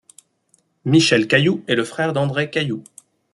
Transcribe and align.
Michel 0.83 1.27
Cailloux 1.27 1.63
est 1.67 1.75
le 1.75 1.83
frère 1.85 2.11
d'André 2.11 2.49
Cailloux. 2.49 2.83